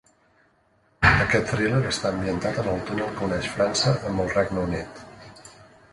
[1.09, 5.05] Aquest thriller està ambientat en el túnel que uneix França amb el Regne Unit.